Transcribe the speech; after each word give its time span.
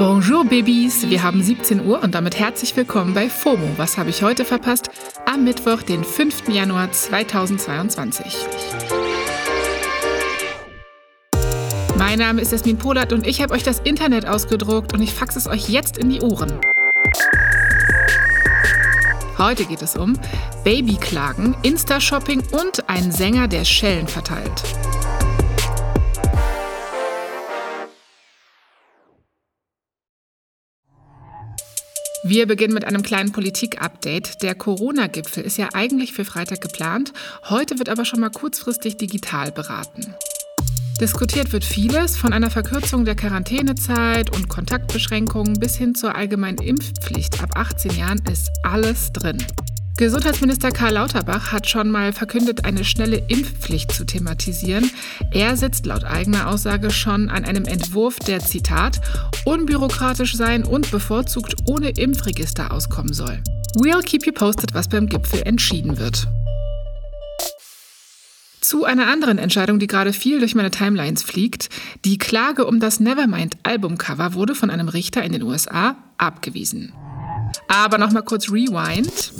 Bonjour 0.00 0.46
Babys, 0.46 1.10
wir 1.10 1.22
haben 1.22 1.42
17 1.42 1.84
Uhr 1.84 2.02
und 2.02 2.14
damit 2.14 2.38
herzlich 2.38 2.74
willkommen 2.74 3.12
bei 3.12 3.28
FOMO. 3.28 3.74
Was 3.76 3.98
habe 3.98 4.08
ich 4.08 4.22
heute 4.22 4.46
verpasst? 4.46 4.88
Am 5.26 5.44
Mittwoch, 5.44 5.82
den 5.82 6.04
5. 6.04 6.48
Januar 6.48 6.90
2022. 6.90 8.34
Mein 11.98 12.18
Name 12.18 12.40
ist 12.40 12.50
Jasmin 12.50 12.78
Polat 12.78 13.12
und 13.12 13.26
ich 13.26 13.42
habe 13.42 13.52
euch 13.52 13.62
das 13.62 13.80
Internet 13.80 14.26
ausgedruckt 14.26 14.94
und 14.94 15.02
ich 15.02 15.12
faxe 15.12 15.38
es 15.38 15.46
euch 15.46 15.68
jetzt 15.68 15.98
in 15.98 16.08
die 16.08 16.22
Ohren. 16.22 16.58
Heute 19.36 19.66
geht 19.66 19.82
es 19.82 19.96
um 19.96 20.18
Babyklagen, 20.64 21.54
Insta-Shopping 21.62 22.42
und 22.52 22.88
einen 22.88 23.12
Sänger, 23.12 23.48
der 23.48 23.66
Schellen 23.66 24.08
verteilt. 24.08 24.62
Wir 32.22 32.46
beginnen 32.46 32.74
mit 32.74 32.84
einem 32.84 33.02
kleinen 33.02 33.32
Politik-Update. 33.32 34.42
Der 34.42 34.54
Corona-Gipfel 34.54 35.42
ist 35.42 35.56
ja 35.56 35.70
eigentlich 35.72 36.12
für 36.12 36.26
Freitag 36.26 36.60
geplant. 36.60 37.14
Heute 37.48 37.78
wird 37.78 37.88
aber 37.88 38.04
schon 38.04 38.20
mal 38.20 38.30
kurzfristig 38.30 38.98
digital 38.98 39.52
beraten. 39.52 40.14
Diskutiert 41.00 41.50
wird 41.52 41.64
vieles, 41.64 42.18
von 42.18 42.34
einer 42.34 42.50
Verkürzung 42.50 43.06
der 43.06 43.14
Quarantänezeit 43.14 44.36
und 44.36 44.50
Kontaktbeschränkungen 44.50 45.58
bis 45.58 45.76
hin 45.76 45.94
zur 45.94 46.14
allgemeinen 46.14 46.58
Impfpflicht 46.58 47.42
ab 47.42 47.52
18 47.54 47.96
Jahren 47.96 48.20
ist 48.30 48.50
alles 48.64 49.10
drin. 49.12 49.38
Gesundheitsminister 50.00 50.70
Karl 50.70 50.94
Lauterbach 50.94 51.52
hat 51.52 51.68
schon 51.68 51.90
mal 51.90 52.14
verkündet, 52.14 52.64
eine 52.64 52.84
schnelle 52.84 53.22
Impfpflicht 53.28 53.92
zu 53.92 54.06
thematisieren. 54.06 54.90
Er 55.30 55.58
sitzt 55.58 55.84
laut 55.84 56.04
eigener 56.04 56.48
Aussage 56.48 56.90
schon 56.90 57.28
an 57.28 57.44
einem 57.44 57.66
Entwurf, 57.66 58.18
der 58.18 58.40
Zitat 58.40 59.02
unbürokratisch 59.44 60.34
sein 60.34 60.64
und 60.64 60.90
bevorzugt 60.90 61.54
ohne 61.66 61.90
Impfregister 61.90 62.72
auskommen 62.72 63.12
soll. 63.12 63.42
We'll 63.76 64.02
keep 64.02 64.24
you 64.24 64.32
posted, 64.32 64.72
was 64.72 64.88
beim 64.88 65.06
Gipfel 65.06 65.42
entschieden 65.42 65.98
wird. 65.98 66.28
Zu 68.62 68.86
einer 68.86 69.06
anderen 69.06 69.36
Entscheidung, 69.36 69.78
die 69.80 69.86
gerade 69.86 70.14
viel 70.14 70.38
durch 70.38 70.54
meine 70.54 70.70
Timelines 70.70 71.22
fliegt. 71.22 71.68
Die 72.06 72.16
Klage 72.16 72.64
um 72.64 72.80
das 72.80 73.00
Nevermind 73.00 73.58
Albumcover 73.64 74.32
wurde 74.32 74.54
von 74.54 74.70
einem 74.70 74.88
Richter 74.88 75.22
in 75.22 75.32
den 75.32 75.42
USA 75.42 75.96
abgewiesen. 76.16 76.94
Aber 77.68 77.98
nochmal 77.98 78.22
kurz 78.22 78.48
Rewind. 78.48 79.34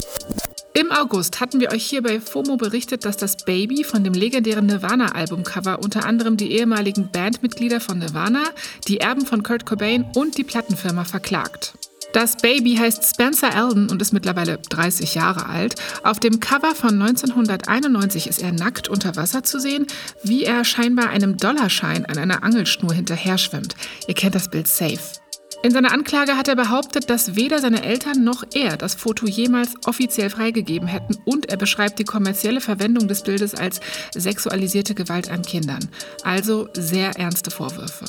Im 0.81 0.92
August 0.92 1.41
hatten 1.41 1.61
wir 1.61 1.73
euch 1.73 1.84
hier 1.84 2.03
bei 2.03 2.23
FOMO 2.23 2.56
berichtet, 2.56 3.05
dass 3.05 3.19
das 3.19 3.36
Baby 3.36 3.84
von 3.84 4.03
dem 4.03 4.14
legendären 4.14 4.64
Nirvana-Albumcover 4.64 5.81
unter 5.81 6.06
anderem 6.06 6.39
die 6.39 6.53
ehemaligen 6.53 7.11
Bandmitglieder 7.12 7.81
von 7.81 7.98
Nirvana, 7.98 8.45
die 8.89 8.97
Erben 8.97 9.27
von 9.27 9.42
Kurt 9.42 9.67
Cobain 9.67 10.06
und 10.14 10.39
die 10.39 10.42
Plattenfirma 10.42 11.05
verklagt. 11.05 11.75
Das 12.14 12.39
Baby 12.39 12.77
heißt 12.77 13.05
Spencer 13.05 13.55
Eldon 13.55 13.91
und 13.91 14.01
ist 14.01 14.14
mittlerweile 14.14 14.56
30 14.56 15.14
Jahre 15.14 15.45
alt. 15.51 15.75
Auf 16.03 16.19
dem 16.19 16.41
Cover 16.41 16.75
von 16.75 17.01
1991 17.03 18.27
ist 18.27 18.41
er 18.41 18.53
nackt 18.53 18.89
unter 18.89 19.17
Wasser 19.17 19.42
zu 19.42 19.61
sehen, 19.61 19.86
wie 20.25 20.45
er 20.45 20.64
scheinbar 20.64 21.11
einem 21.11 21.36
Dollarschein 21.36 22.06
an 22.06 22.17
einer 22.17 22.42
Angelschnur 22.42 22.95
hinterher 22.95 23.36
schwimmt. 23.36 23.77
Ihr 24.06 24.14
kennt 24.14 24.34
das 24.34 24.48
Bild 24.48 24.67
safe. 24.67 25.20
In 25.62 25.72
seiner 25.72 25.92
Anklage 25.92 26.39
hat 26.39 26.48
er 26.48 26.56
behauptet, 26.56 27.11
dass 27.11 27.36
weder 27.36 27.58
seine 27.58 27.83
Eltern 27.83 28.25
noch 28.25 28.44
er 28.55 28.78
das 28.78 28.94
Foto 28.94 29.27
jemals 29.27 29.75
offiziell 29.84 30.30
freigegeben 30.30 30.89
hätten 30.89 31.19
und 31.27 31.50
er 31.50 31.58
beschreibt 31.58 31.98
die 31.98 32.05
kommerzielle 32.05 32.62
Verwendung 32.62 33.08
des 33.08 33.22
Bildes 33.22 33.55
als 33.55 33.80
sexualisierte 34.14 34.94
Gewalt 34.94 35.30
an 35.30 35.42
Kindern. 35.42 35.86
Also 36.22 36.69
sehr 36.72 37.11
ernste 37.19 37.50
Vorwürfe. 37.50 38.06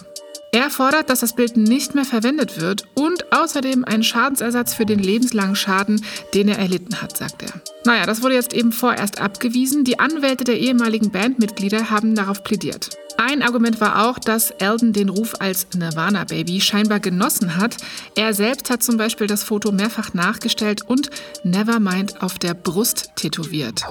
Er 0.54 0.70
fordert, 0.70 1.10
dass 1.10 1.22
das 1.22 1.34
Bild 1.34 1.58
nicht 1.58 1.94
mehr 1.94 2.06
verwendet 2.06 2.60
wird 2.60 2.86
und 2.94 3.21
außerdem 3.42 3.86
einen 3.86 4.04
Schadensersatz 4.04 4.74
für 4.74 4.86
den 4.86 5.00
lebenslangen 5.00 5.56
Schaden, 5.56 6.04
den 6.34 6.48
er 6.48 6.60
erlitten 6.60 7.02
hat, 7.02 7.18
sagt 7.18 7.44
er. 7.44 7.54
Naja, 7.86 8.06
das 8.06 8.22
wurde 8.22 8.36
jetzt 8.36 8.54
eben 8.54 8.72
vorerst 8.72 9.20
abgewiesen. 9.20 9.84
Die 9.84 10.00
Anwälte 10.00 10.44
der 10.44 10.60
ehemaligen 10.60 11.12
Bandmitglieder 11.12 11.90
haben 11.90 12.16
darauf 12.16 12.44
plädiert. 12.44 12.90
Ein 13.18 13.44
Argument 13.44 13.80
war 13.80 14.08
auch, 14.08 14.18
dass 14.18 14.52
Eldon 14.52 14.94
den 14.94 15.10
Ruf 15.10 15.36
als 15.40 15.68
Nirvana-Baby 15.76 16.60
scheinbar 16.60 17.00
genossen 17.00 17.58
hat. 17.58 17.78
Er 18.16 18.34
selbst 18.34 18.70
hat 18.70 18.82
zum 18.82 18.98
Beispiel 18.98 19.28
das 19.28 19.44
Foto 19.44 19.72
mehrfach 19.72 20.14
nachgestellt 20.14 20.82
und 20.82 21.10
Nevermind 21.44 22.22
auf 22.22 22.40
der 22.40 22.54
Brust 22.54 23.12
tätowiert. 23.16 23.86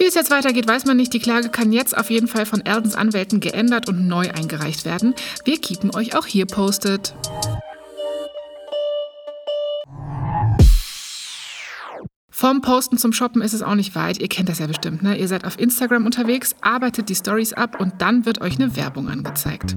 Wie 0.00 0.06
es 0.06 0.14
jetzt 0.14 0.30
weitergeht, 0.30 0.66
weiß 0.66 0.86
man 0.86 0.96
nicht. 0.96 1.12
Die 1.12 1.18
Klage 1.18 1.50
kann 1.50 1.74
jetzt 1.74 1.94
auf 1.94 2.08
jeden 2.08 2.26
Fall 2.26 2.46
von 2.46 2.64
Eldons 2.64 2.94
Anwälten 2.94 3.38
geändert 3.38 3.86
und 3.86 4.08
neu 4.08 4.30
eingereicht 4.30 4.86
werden. 4.86 5.14
Wir 5.44 5.60
keepen 5.60 5.94
euch 5.94 6.16
auch 6.16 6.24
hier 6.24 6.46
postet. 6.46 7.14
Vom 12.30 12.62
Posten 12.62 12.96
zum 12.96 13.12
Shoppen 13.12 13.42
ist 13.42 13.52
es 13.52 13.60
auch 13.60 13.74
nicht 13.74 13.94
weit. 13.94 14.18
Ihr 14.22 14.28
kennt 14.28 14.48
das 14.48 14.58
ja 14.58 14.66
bestimmt, 14.66 15.02
ne? 15.02 15.18
Ihr 15.18 15.28
seid 15.28 15.44
auf 15.44 15.60
Instagram 15.60 16.06
unterwegs, 16.06 16.56
arbeitet 16.62 17.10
die 17.10 17.14
Stories 17.14 17.52
ab 17.52 17.78
und 17.78 18.00
dann 18.00 18.24
wird 18.24 18.40
euch 18.40 18.58
eine 18.58 18.74
Werbung 18.76 19.10
angezeigt. 19.10 19.76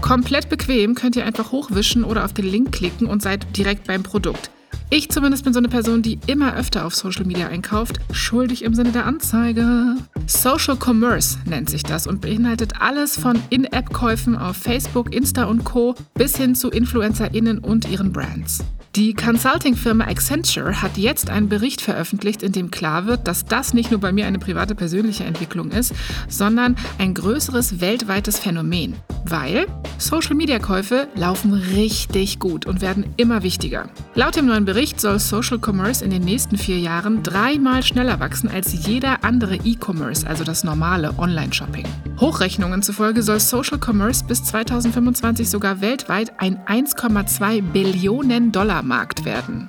Komplett 0.00 0.48
bequem 0.48 0.94
könnt 0.94 1.14
ihr 1.14 1.26
einfach 1.26 1.52
hochwischen 1.52 2.04
oder 2.04 2.24
auf 2.24 2.32
den 2.32 2.46
Link 2.46 2.72
klicken 2.72 3.06
und 3.06 3.20
seid 3.20 3.54
direkt 3.54 3.86
beim 3.86 4.02
Produkt. 4.02 4.50
Ich 4.92 5.08
zumindest 5.08 5.44
bin 5.44 5.52
so 5.52 5.60
eine 5.60 5.68
Person, 5.68 6.02
die 6.02 6.18
immer 6.26 6.56
öfter 6.56 6.84
auf 6.84 6.96
Social 6.96 7.24
Media 7.24 7.46
einkauft. 7.46 8.00
Schuldig 8.10 8.64
im 8.64 8.74
Sinne 8.74 8.90
der 8.90 9.06
Anzeige. 9.06 9.94
Social 10.26 10.76
Commerce 10.76 11.38
nennt 11.44 11.70
sich 11.70 11.84
das 11.84 12.08
und 12.08 12.20
beinhaltet 12.20 12.72
alles 12.80 13.16
von 13.16 13.40
In-App-Käufen 13.50 14.36
auf 14.36 14.56
Facebook, 14.56 15.14
Insta 15.14 15.44
und 15.44 15.64
Co. 15.64 15.94
bis 16.14 16.36
hin 16.36 16.56
zu 16.56 16.70
InfluencerInnen 16.70 17.60
und 17.60 17.88
ihren 17.88 18.12
Brands. 18.12 18.64
Die 18.96 19.14
Consulting-Firma 19.14 20.06
Accenture 20.06 20.82
hat 20.82 20.98
jetzt 20.98 21.30
einen 21.30 21.48
Bericht 21.48 21.80
veröffentlicht, 21.80 22.42
in 22.42 22.50
dem 22.50 22.72
klar 22.72 23.06
wird, 23.06 23.28
dass 23.28 23.44
das 23.44 23.72
nicht 23.72 23.92
nur 23.92 24.00
bei 24.00 24.10
mir 24.10 24.26
eine 24.26 24.40
private 24.40 24.74
persönliche 24.74 25.22
Entwicklung 25.22 25.70
ist, 25.70 25.94
sondern 26.28 26.74
ein 26.98 27.14
größeres 27.14 27.80
weltweites 27.80 28.40
Phänomen. 28.40 28.96
Weil 29.24 29.68
Social-Media-Käufe 29.98 31.06
laufen 31.14 31.52
richtig 31.52 32.40
gut 32.40 32.66
und 32.66 32.80
werden 32.80 33.04
immer 33.16 33.44
wichtiger. 33.44 33.88
Laut 34.16 34.34
dem 34.34 34.46
neuen 34.46 34.64
Bericht 34.64 35.00
soll 35.00 35.20
Social 35.20 35.60
Commerce 35.64 36.04
in 36.04 36.10
den 36.10 36.24
nächsten 36.24 36.56
vier 36.56 36.80
Jahren 36.80 37.22
dreimal 37.22 37.84
schneller 37.84 38.18
wachsen 38.18 38.48
als 38.48 38.72
jeder 38.86 39.22
andere 39.22 39.54
E-Commerce, 39.54 40.26
also 40.26 40.42
das 40.42 40.64
normale 40.64 41.16
Online-Shopping. 41.16 41.84
Hochrechnungen 42.18 42.82
zufolge 42.82 43.22
soll 43.22 43.38
Social 43.38 43.78
Commerce 43.78 44.24
bis 44.24 44.42
2025 44.42 45.48
sogar 45.48 45.80
weltweit 45.80 46.32
ein 46.40 46.58
1,2 46.66 47.62
Billionen 47.62 48.50
Dollar 48.50 48.79
Markt 48.82 49.24
werden. 49.24 49.68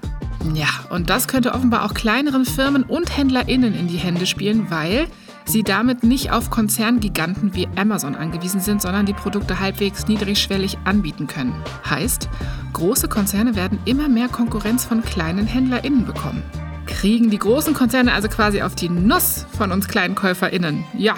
Ja, 0.53 0.67
und 0.89 1.09
das 1.09 1.27
könnte 1.27 1.53
offenbar 1.53 1.85
auch 1.85 1.94
kleineren 1.94 2.45
Firmen 2.45 2.83
und 2.83 3.16
HändlerInnen 3.16 3.73
in 3.77 3.88
die 3.88 3.97
Hände 3.97 4.25
spielen, 4.25 4.69
weil 4.69 5.07
sie 5.45 5.63
damit 5.63 6.03
nicht 6.03 6.31
auf 6.31 6.49
Konzerngiganten 6.49 7.53
wie 7.55 7.67
Amazon 7.75 8.16
angewiesen 8.16 8.59
sind, 8.59 8.81
sondern 8.81 9.05
die 9.05 9.13
Produkte 9.13 9.59
halbwegs 9.59 10.07
niedrigschwellig 10.07 10.77
anbieten 10.83 11.27
können. 11.27 11.53
Heißt, 11.88 12.29
große 12.73 13.07
Konzerne 13.07 13.55
werden 13.55 13.79
immer 13.85 14.09
mehr 14.09 14.29
Konkurrenz 14.29 14.85
von 14.85 15.03
kleinen 15.03 15.47
HändlerInnen 15.47 16.05
bekommen. 16.05 16.43
Kriegen 16.88 17.29
die 17.29 17.39
großen 17.39 17.73
Konzerne 17.73 18.13
also 18.13 18.28
quasi 18.28 18.61
auf 18.61 18.75
die 18.75 18.89
Nuss 18.89 19.45
von 19.57 19.72
uns 19.72 19.88
kleinen 19.88 20.16
KäuferInnen? 20.16 20.83
Ja. 20.97 21.16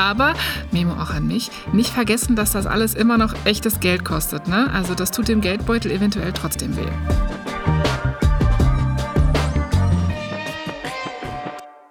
Aber, 0.00 0.32
Memo 0.72 0.94
auch 0.94 1.10
an 1.10 1.26
mich, 1.26 1.50
nicht 1.74 1.90
vergessen, 1.90 2.34
dass 2.34 2.52
das 2.52 2.64
alles 2.64 2.94
immer 2.94 3.18
noch 3.18 3.34
echtes 3.44 3.80
Geld 3.80 4.02
kostet. 4.02 4.48
Ne? 4.48 4.70
Also 4.72 4.94
das 4.94 5.10
tut 5.10 5.28
dem 5.28 5.42
Geldbeutel 5.42 5.90
eventuell 5.90 6.32
trotzdem 6.32 6.74
weh. 6.74 6.88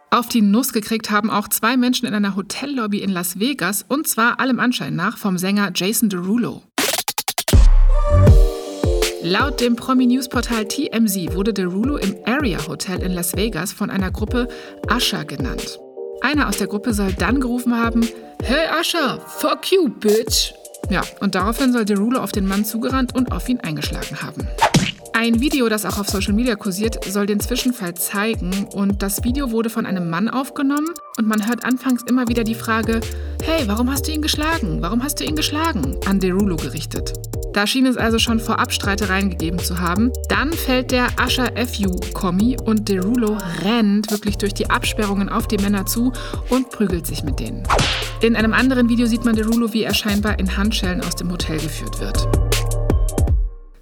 Auf 0.10 0.28
die 0.28 0.42
Nuss 0.42 0.74
gekriegt 0.74 1.12
haben 1.12 1.30
auch 1.30 1.48
zwei 1.50 1.78
Menschen 1.78 2.08
in 2.08 2.16
einer 2.16 2.36
Hotellobby 2.36 2.98
in 2.98 3.12
Las 3.12 3.40
Vegas 3.40 3.86
und 3.88 4.08
zwar 4.08 4.40
allem 4.40 4.60
Anschein 4.60 4.96
nach 4.96 5.20
vom 5.20 5.38
Sänger 5.38 5.70
Jason 5.76 6.10
Derulo. 6.10 6.64
Laut 9.22 9.62
dem 9.62 9.76
Promi-News-Portal 9.76 10.66
TMZ 10.66 11.36
wurde 11.36 11.54
Derulo 11.54 11.98
im 11.98 12.16
Area 12.26 12.58
Hotel 12.68 13.04
in 13.04 13.12
Las 13.12 13.36
Vegas 13.36 13.72
von 13.72 13.92
einer 13.92 14.10
Gruppe 14.10 14.48
Usher 14.92 15.26
genannt. 15.26 15.80
Einer 16.22 16.48
aus 16.48 16.58
der 16.58 16.68
Gruppe 16.68 16.94
soll 16.94 17.14
dann 17.14 17.40
gerufen 17.40 17.76
haben: 17.76 18.08
Hey 18.44 18.68
Usher, 18.80 19.20
fuck 19.26 19.72
you, 19.72 19.90
bitch! 19.90 20.54
Ja, 20.90 21.04
und 21.20 21.36
daraufhin 21.36 21.72
soll 21.72 21.86
Derulo 21.86 22.20
auf 22.20 22.32
den 22.32 22.48
Mann 22.48 22.66
zugerannt 22.66 23.16
und 23.16 23.32
auf 23.32 23.48
ihn 23.48 23.60
eingeschlagen 23.60 24.22
haben. 24.22 24.48
Ein 25.14 25.42
Video, 25.42 25.68
das 25.68 25.86
auch 25.86 26.00
auf 26.00 26.08
Social 26.08 26.34
Media 26.34 26.56
kursiert, 26.56 27.04
soll 27.06 27.26
den 27.26 27.40
Zwischenfall 27.40 27.94
zeigen 27.94 28.68
und 28.74 29.04
das 29.04 29.24
Video 29.24 29.52
wurde 29.52 29.70
von 29.70 29.86
einem 29.86 30.10
Mann 30.10 30.30
aufgenommen 30.30 30.88
und 31.18 31.28
man 31.28 31.48
hört 31.48 31.66
anfangs 31.66 32.04
immer 32.08 32.28
wieder 32.30 32.44
die 32.44 32.56
Frage, 32.56 33.02
hey, 33.44 33.64
warum 33.68 33.92
hast 33.92 34.08
du 34.08 34.12
ihn 34.12 34.22
geschlagen? 34.22 34.78
Warum 34.82 35.04
hast 35.04 35.20
du 35.20 35.26
ihn 35.26 35.36
geschlagen? 35.36 36.00
an 36.06 36.20
Derulo 36.20 36.56
gerichtet. 36.56 37.14
Da 37.60 37.68
schien 37.68 37.86
es 37.88 37.98
also 37.98 38.20
schon 38.20 38.40
vorab 38.40 38.72
Streitereien 38.72 39.32
gegeben 39.32 39.60
zu 39.60 39.82
haben. 39.82 40.14
Dann 40.30 40.54
fällt 40.54 40.92
der 40.92 41.08
Asher 41.20 41.52
FU-Kommi 41.58 42.56
und 42.64 42.88
Derulo 42.88 43.38
rennt 43.66 44.10
wirklich 44.12 44.38
durch 44.38 44.54
die 44.54 44.70
Absperrungen 44.70 45.28
auf 45.28 45.46
die 45.46 45.58
Männer 45.58 45.86
zu 45.86 46.14
und 46.50 46.70
prügelt 46.70 47.06
sich 47.06 47.22
mit 47.22 47.42
denen. 47.42 47.68
In 48.22 48.38
einem 48.38 48.54
anderen 48.54 48.88
Video 48.88 49.08
sieht 49.08 49.26
man 49.26 49.36
Derulo, 49.36 49.74
wie 49.74 49.84
er 49.84 49.94
scheinbar 49.94 50.40
in 50.40 50.56
Handschellen 50.56 51.02
aus 51.02 51.18
dem 51.18 51.30
Hotel 51.34 51.60
geführt 51.60 52.00
wird. 52.00 52.30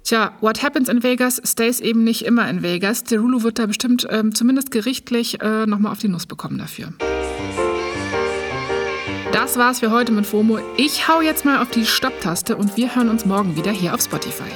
Tja, 0.02 0.32
what 0.40 0.60
happens 0.60 0.88
in 0.88 1.04
Vegas 1.04 1.40
stays 1.44 1.78
eben 1.78 2.02
nicht 2.02 2.24
immer 2.24 2.50
in 2.50 2.64
Vegas. 2.64 3.04
Derulo 3.04 3.44
wird 3.44 3.60
da 3.60 3.66
bestimmt 3.66 4.08
ähm, 4.10 4.34
zumindest 4.34 4.72
gerichtlich 4.72 5.40
äh, 5.40 5.66
nochmal 5.66 5.92
auf 5.92 5.98
die 6.00 6.08
Nuss 6.08 6.26
bekommen 6.26 6.58
dafür. 6.58 6.94
Das 9.38 9.56
war's 9.56 9.78
für 9.78 9.92
heute 9.92 10.10
mit 10.10 10.26
FOMO. 10.26 10.58
Ich 10.76 11.06
hau 11.06 11.20
jetzt 11.20 11.44
mal 11.44 11.62
auf 11.62 11.70
die 11.70 11.86
Stopptaste 11.86 12.56
und 12.56 12.76
wir 12.76 12.96
hören 12.96 13.08
uns 13.08 13.24
morgen 13.24 13.54
wieder 13.54 13.70
hier 13.70 13.94
auf 13.94 14.02
Spotify. 14.02 14.50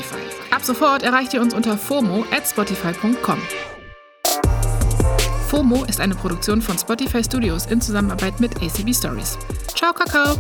Ab 0.51 0.65
sofort 0.65 1.05
erreicht 1.05 1.33
ihr 1.35 1.41
uns 1.41 1.55
unter 1.55 1.79
FOMO 1.79 2.25
at 2.33 2.49
spotify.com. 2.49 3.41
FOMO 5.47 5.85
ist 5.85 6.01
eine 6.01 6.17
Produktion 6.17 6.61
von 6.61 6.77
Spotify 6.77 7.23
Studios 7.23 7.67
in 7.67 7.81
Zusammenarbeit 7.81 8.41
mit 8.41 8.57
ACB 8.57 8.93
Stories. 8.93 9.39
Ciao, 9.73 9.93
Kakao! 9.93 10.35